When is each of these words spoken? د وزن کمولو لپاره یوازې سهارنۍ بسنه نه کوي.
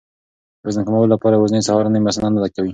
د 0.59 0.61
وزن 0.69 0.83
کمولو 0.87 1.13
لپاره 1.15 1.35
یوازې 1.35 1.65
سهارنۍ 1.67 1.99
بسنه 2.03 2.27
نه 2.35 2.49
کوي. 2.55 2.69